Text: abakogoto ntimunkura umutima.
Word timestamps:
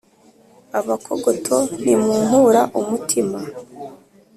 abakogoto 0.79 1.55
ntimunkura 1.81 2.61
umutima. 2.79 3.39